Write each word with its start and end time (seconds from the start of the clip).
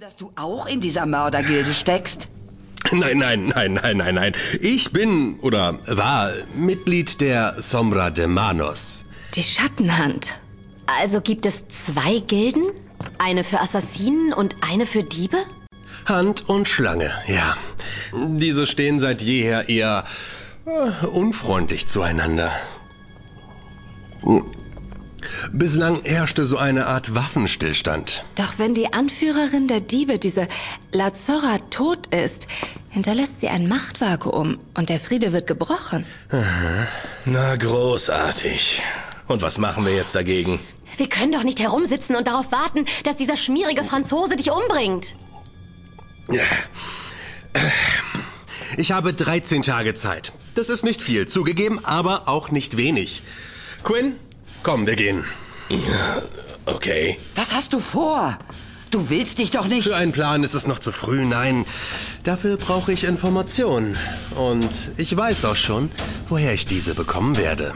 Dass 0.00 0.16
du 0.16 0.32
auch 0.34 0.64
in 0.64 0.80
dieser 0.80 1.04
Mördergilde 1.04 1.74
steckst? 1.74 2.30
Nein, 2.90 3.18
nein, 3.18 3.52
nein, 3.54 3.74
nein, 3.74 3.98
nein, 3.98 4.14
nein. 4.14 4.32
Ich 4.62 4.92
bin 4.92 5.38
oder 5.40 5.78
war 5.86 6.32
Mitglied 6.54 7.20
der 7.20 7.60
Sombra 7.60 8.08
de 8.08 8.26
Manos. 8.26 9.04
Die 9.34 9.42
Schattenhand. 9.42 10.40
Also 10.86 11.20
gibt 11.20 11.44
es 11.44 11.68
zwei 11.68 12.20
Gilden? 12.20 12.64
Eine 13.18 13.44
für 13.44 13.60
Assassinen 13.60 14.32
und 14.32 14.56
eine 14.66 14.86
für 14.86 15.02
Diebe? 15.02 15.36
Hand 16.06 16.48
und 16.48 16.66
Schlange, 16.66 17.10
ja. 17.26 17.54
Diese 18.14 18.66
stehen 18.66 19.00
seit 19.00 19.20
jeher 19.20 19.68
eher 19.68 20.04
äh, 20.64 21.04
unfreundlich 21.08 21.88
zueinander. 21.88 22.50
Bislang 25.52 26.00
herrschte 26.02 26.44
so 26.44 26.56
eine 26.56 26.86
Art 26.86 27.14
Waffenstillstand. 27.14 28.24
Doch 28.34 28.58
wenn 28.58 28.74
die 28.74 28.92
Anführerin 28.92 29.66
der 29.68 29.80
Diebe, 29.80 30.18
diese 30.18 30.48
Lazorra, 30.92 31.58
tot 31.70 32.14
ist, 32.14 32.46
hinterlässt 32.90 33.40
sie 33.40 33.48
ein 33.48 33.68
Machtvakuum 33.68 34.58
und 34.74 34.88
der 34.88 35.00
Friede 35.00 35.32
wird 35.32 35.46
gebrochen. 35.46 36.04
Na, 37.24 37.56
großartig. 37.56 38.82
Und 39.28 39.42
was 39.42 39.58
machen 39.58 39.86
wir 39.86 39.94
jetzt 39.94 40.14
dagegen? 40.14 40.58
Wir 40.96 41.08
können 41.08 41.32
doch 41.32 41.44
nicht 41.44 41.60
herumsitzen 41.60 42.16
und 42.16 42.26
darauf 42.26 42.50
warten, 42.50 42.84
dass 43.04 43.16
dieser 43.16 43.36
schmierige 43.36 43.84
Franzose 43.84 44.36
dich 44.36 44.50
umbringt. 44.50 45.14
Ich 48.76 48.92
habe 48.92 49.12
13 49.12 49.62
Tage 49.62 49.94
Zeit. 49.94 50.32
Das 50.54 50.68
ist 50.68 50.84
nicht 50.84 51.00
viel, 51.00 51.26
zugegeben, 51.26 51.84
aber 51.84 52.28
auch 52.28 52.50
nicht 52.50 52.76
wenig. 52.76 53.22
Quinn, 53.82 54.16
komm, 54.62 54.86
wir 54.86 54.96
gehen. 54.96 55.24
Okay. 56.66 57.18
Was 57.34 57.54
hast 57.54 57.72
du 57.72 57.80
vor? 57.80 58.38
Du 58.90 59.08
willst 59.08 59.38
dich 59.38 59.52
doch 59.52 59.66
nicht. 59.68 59.86
Für 59.86 59.96
einen 59.96 60.12
Plan 60.12 60.42
ist 60.42 60.54
es 60.54 60.66
noch 60.66 60.80
zu 60.80 60.90
früh, 60.90 61.24
nein. 61.24 61.64
Dafür 62.24 62.56
brauche 62.56 62.92
ich 62.92 63.04
Informationen. 63.04 63.96
Und 64.34 64.68
ich 64.96 65.16
weiß 65.16 65.44
auch 65.44 65.54
schon, 65.54 65.90
woher 66.28 66.52
ich 66.52 66.66
diese 66.66 66.94
bekommen 66.94 67.36
werde. 67.36 67.72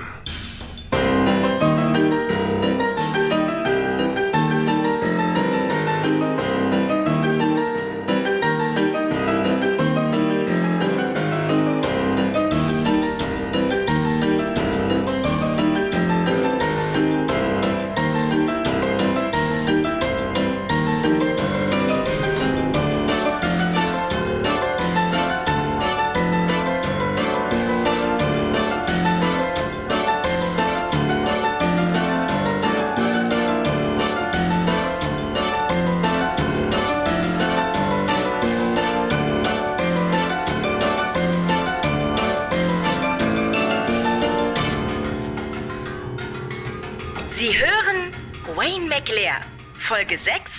Sie 47.45 47.59
hören 47.59 48.11
Wayne 48.56 48.87
McLear, 48.87 49.42
Folge 49.87 50.19
6, 50.25 50.50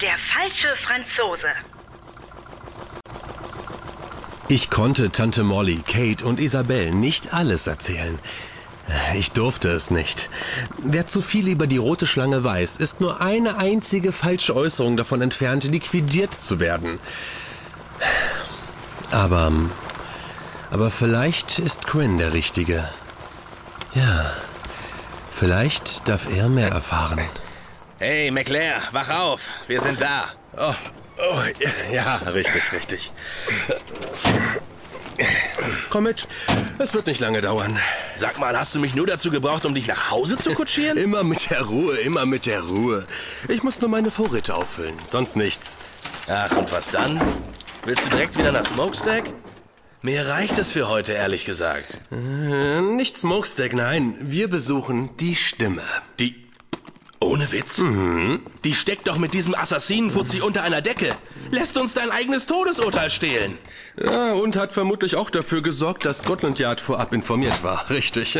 Der 0.00 0.16
falsche 0.16 0.74
Franzose. 0.74 1.48
Ich 4.48 4.70
konnte 4.70 5.12
Tante 5.12 5.42
Molly, 5.44 5.82
Kate 5.86 6.24
und 6.24 6.40
Isabel 6.40 6.92
nicht 6.92 7.34
alles 7.34 7.66
erzählen. 7.66 8.18
Ich 9.14 9.32
durfte 9.32 9.68
es 9.68 9.90
nicht. 9.90 10.30
Wer 10.78 11.06
zu 11.06 11.20
viel 11.20 11.46
über 11.46 11.66
die 11.66 11.76
rote 11.76 12.06
Schlange 12.06 12.42
weiß, 12.42 12.78
ist 12.78 13.02
nur 13.02 13.20
eine 13.20 13.58
einzige 13.58 14.10
falsche 14.10 14.56
Äußerung 14.56 14.96
davon 14.96 15.20
entfernt, 15.20 15.64
liquidiert 15.64 16.32
zu 16.32 16.58
werden. 16.58 17.00
Aber. 19.10 19.52
Aber 20.70 20.90
vielleicht 20.90 21.58
ist 21.58 21.86
Quinn 21.86 22.16
der 22.16 22.32
Richtige. 22.32 22.88
Ja. 23.92 24.32
Vielleicht 25.40 26.06
darf 26.06 26.28
er 26.36 26.50
mehr 26.50 26.68
erfahren. 26.68 27.18
Hey, 27.98 28.30
McLear, 28.30 28.82
wach 28.92 29.08
auf. 29.08 29.40
Wir 29.68 29.80
sind 29.80 29.98
da. 29.98 30.26
Oh, 30.54 30.74
oh, 31.16 31.40
ja, 31.90 32.16
richtig, 32.16 32.74
richtig. 32.74 33.10
Komm 35.88 36.04
mit, 36.04 36.28
es 36.78 36.92
wird 36.92 37.06
nicht 37.06 37.20
lange 37.20 37.40
dauern. 37.40 37.78
Sag 38.14 38.38
mal, 38.38 38.54
hast 38.58 38.74
du 38.74 38.80
mich 38.80 38.94
nur 38.94 39.06
dazu 39.06 39.30
gebraucht, 39.30 39.64
um 39.64 39.74
dich 39.74 39.86
nach 39.86 40.10
Hause 40.10 40.36
zu 40.36 40.52
kutschieren? 40.52 40.98
Immer 41.02 41.24
mit 41.24 41.48
der 41.48 41.62
Ruhe, 41.62 41.96
immer 41.96 42.26
mit 42.26 42.44
der 42.44 42.60
Ruhe. 42.60 43.06
Ich 43.48 43.62
muss 43.62 43.80
nur 43.80 43.88
meine 43.88 44.10
Vorräte 44.10 44.54
auffüllen, 44.54 44.94
sonst 45.06 45.36
nichts. 45.36 45.78
Ach, 46.28 46.54
und 46.54 46.70
was 46.70 46.90
dann? 46.90 47.18
Willst 47.86 48.04
du 48.04 48.10
direkt 48.10 48.36
wieder 48.36 48.52
nach 48.52 48.66
Smokestack? 48.66 49.24
Mir 50.02 50.26
reicht 50.28 50.58
es 50.58 50.72
für 50.72 50.88
heute, 50.88 51.12
ehrlich 51.12 51.44
gesagt. 51.44 51.98
Äh, 52.10 52.80
Nicht 52.80 53.18
Smokestack, 53.18 53.74
nein. 53.74 54.16
Wir 54.20 54.48
besuchen 54.48 55.10
die 55.18 55.36
Stimme. 55.36 55.82
Die. 56.18 56.36
Ohne 57.22 57.52
Witz? 57.52 57.82
Die 58.64 58.74
steckt 58.74 59.06
doch 59.06 59.18
mit 59.18 59.34
diesem 59.34 59.54
Assassinenfuzzi 59.54 60.40
unter 60.40 60.62
einer 60.62 60.80
Decke. 60.80 61.14
Lässt 61.50 61.76
uns 61.76 61.92
dein 61.92 62.10
eigenes 62.10 62.46
Todesurteil 62.46 63.10
stehlen. 63.10 63.58
Ja, 64.02 64.32
und 64.32 64.56
hat 64.56 64.72
vermutlich 64.72 65.16
auch 65.16 65.28
dafür 65.28 65.60
gesorgt, 65.60 66.06
dass 66.06 66.20
Scotland 66.22 66.58
Yard 66.58 66.80
vorab 66.80 67.12
informiert 67.12 67.62
war. 67.62 67.90
Richtig. 67.90 68.38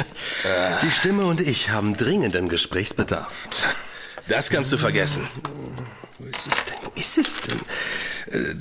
Die 0.82 0.90
Stimme 0.90 1.26
und 1.26 1.42
ich 1.42 1.68
haben 1.68 1.94
dringenden 1.94 2.48
Gesprächsbedarf. 2.48 3.48
Das 4.28 4.48
kannst 4.48 4.72
du 4.72 4.78
vergessen. 4.78 5.28
Wo 6.18 6.24
ist 6.24 6.46
es 6.46 6.64
denn? 6.64 6.76
Wo 6.82 6.92
ist 6.98 7.18
es 7.18 7.36
denn? 7.36 7.60
Äh, 8.30 8.54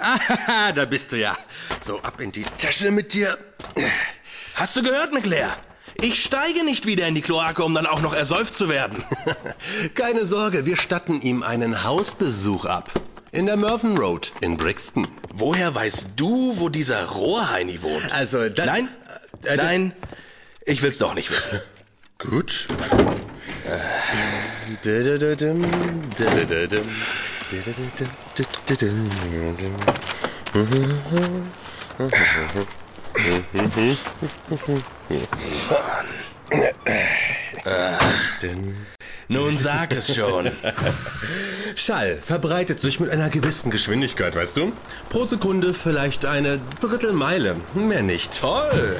Ah, 0.00 0.72
da 0.72 0.84
bist 0.84 1.12
du 1.12 1.16
ja. 1.16 1.36
So, 1.84 1.98
ab 2.00 2.20
in 2.20 2.30
die 2.32 2.44
Tasche 2.56 2.90
mit 2.90 3.12
dir. 3.14 3.36
Hast 4.54 4.76
du 4.76 4.82
gehört, 4.82 5.12
McLear? 5.12 5.56
Ich 6.00 6.22
steige 6.22 6.62
nicht 6.64 6.86
wieder 6.86 7.08
in 7.08 7.16
die 7.16 7.22
Kloake, 7.22 7.64
um 7.64 7.74
dann 7.74 7.86
auch 7.86 8.00
noch 8.00 8.14
ersäuft 8.14 8.54
zu 8.54 8.68
werden. 8.68 9.02
Keine 9.96 10.24
Sorge, 10.26 10.64
wir 10.66 10.76
statten 10.76 11.20
ihm 11.20 11.42
einen 11.42 11.82
Hausbesuch 11.82 12.64
ab. 12.66 12.90
In 13.32 13.46
der 13.46 13.56
Mervyn 13.56 13.98
Road 13.98 14.32
in 14.40 14.56
Brixton. 14.56 15.08
Woher 15.34 15.74
weißt 15.74 16.10
du, 16.16 16.54
wo 16.58 16.68
dieser 16.68 17.04
Rohrheini 17.06 17.82
wohnt? 17.82 18.12
Also, 18.12 18.48
das... 18.48 18.66
Nein, 18.66 18.88
Äh, 19.44 19.56
nein, 19.56 19.92
ich 20.64 20.82
will's 20.82 20.98
doch 20.98 21.14
nicht 21.14 21.30
wissen. 21.30 21.60
Gut. 22.18 22.68
Nun 39.28 39.56
sag 39.56 39.92
es 39.92 40.14
schon. 40.14 40.50
Schall 41.76 42.16
verbreitet 42.16 42.80
sich 42.80 43.00
mit 43.00 43.10
einer 43.10 43.28
gewissen 43.28 43.70
Geschwindigkeit, 43.70 44.34
weißt 44.34 44.56
du? 44.56 44.72
Pro 45.10 45.26
Sekunde 45.26 45.74
vielleicht 45.74 46.24
eine 46.24 46.60
Drittelmeile, 46.80 47.56
mehr 47.74 48.02
nicht. 48.02 48.40
Toll. 48.40 48.98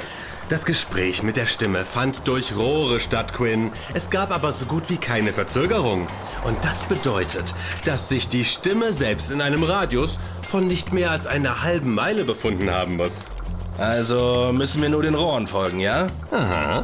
Das 0.49 0.65
Gespräch 0.65 1.21
mit 1.21 1.35
der 1.35 1.45
Stimme 1.45 1.85
fand 1.85 2.27
durch 2.27 2.57
Rohre 2.57 2.99
statt, 2.99 3.33
Quinn. 3.33 3.71
Es 3.93 4.09
gab 4.09 4.33
aber 4.33 4.51
so 4.51 4.65
gut 4.65 4.89
wie 4.89 4.97
keine 4.97 5.31
Verzögerung. 5.31 6.07
Und 6.43 6.57
das 6.65 6.85
bedeutet, 6.85 7.53
dass 7.85 8.09
sich 8.09 8.29
die 8.29 8.43
Stimme 8.43 8.91
selbst 8.91 9.29
in 9.29 9.41
einem 9.41 9.61
Radius 9.61 10.17
von 10.47 10.67
nicht 10.67 10.91
mehr 10.91 11.11
als 11.11 11.27
einer 11.27 11.61
halben 11.61 11.93
Meile 11.93 12.23
befunden 12.23 12.71
haben 12.71 12.97
muss. 12.97 13.31
Also 13.77 14.49
müssen 14.51 14.81
wir 14.81 14.89
nur 14.89 15.03
den 15.03 15.13
Rohren 15.13 15.45
folgen, 15.45 15.79
ja? 15.79 16.07
Aha. 16.31 16.83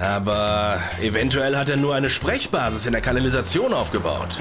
Aber 0.00 0.80
eventuell 1.00 1.56
hat 1.56 1.68
er 1.68 1.76
nur 1.76 1.94
eine 1.94 2.10
Sprechbasis 2.10 2.84
in 2.84 2.92
der 2.92 3.00
Kanalisation 3.00 3.72
aufgebaut. 3.72 4.40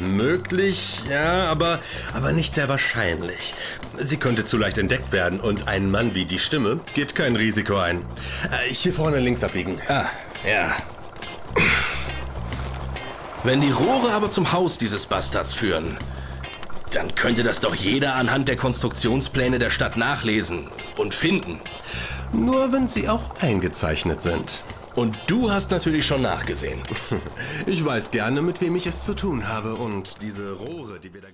Möglich, 0.00 1.02
ja, 1.10 1.46
aber, 1.50 1.80
aber 2.14 2.32
nicht 2.32 2.54
sehr 2.54 2.68
wahrscheinlich. 2.68 3.54
Sie 3.98 4.16
könnte 4.16 4.46
zu 4.46 4.56
leicht 4.56 4.78
entdeckt 4.78 5.12
werden 5.12 5.40
und 5.40 5.68
ein 5.68 5.90
Mann 5.90 6.14
wie 6.14 6.24
die 6.24 6.38
Stimme 6.38 6.80
geht 6.94 7.14
kein 7.14 7.36
Risiko 7.36 7.76
ein. 7.76 7.98
Äh, 8.50 8.72
hier 8.72 8.94
vorne 8.94 9.20
links 9.20 9.44
abbiegen. 9.44 9.78
Ah, 9.88 10.06
ja. 10.42 10.72
Wenn 13.44 13.60
die 13.60 13.70
Rohre 13.70 14.12
aber 14.12 14.30
zum 14.30 14.52
Haus 14.52 14.78
dieses 14.78 15.06
Bastards 15.06 15.52
führen, 15.52 15.96
dann 16.92 17.14
könnte 17.14 17.42
das 17.42 17.60
doch 17.60 17.74
jeder 17.74 18.14
anhand 18.14 18.48
der 18.48 18.56
Konstruktionspläne 18.56 19.58
der 19.58 19.70
Stadt 19.70 19.96
nachlesen 19.96 20.68
und 20.96 21.14
finden. 21.14 21.60
Nur 22.32 22.72
wenn 22.72 22.86
sie 22.86 23.08
auch 23.08 23.40
eingezeichnet 23.40 24.22
sind. 24.22 24.62
Und 24.94 25.16
du 25.28 25.50
hast 25.50 25.70
natürlich 25.70 26.06
schon 26.06 26.22
nachgesehen. 26.22 26.80
Ich 27.66 27.84
weiß 27.84 28.10
gerne, 28.10 28.42
mit 28.42 28.60
wem 28.60 28.74
ich 28.76 28.86
es 28.86 29.04
zu 29.04 29.14
tun 29.14 29.46
habe 29.46 29.74
und 29.74 30.22
diese 30.22 30.52
Rohre, 30.52 30.98
die 30.98 31.12
wir 31.12 31.20
da 31.20 31.28
gesehen 31.28 31.30